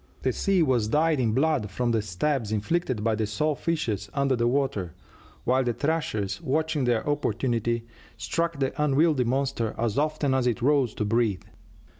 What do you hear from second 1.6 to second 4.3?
from the stabs inflicted by the saw fishes